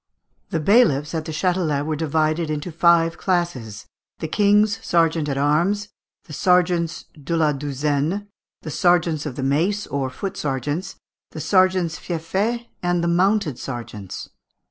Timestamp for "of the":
9.27-9.43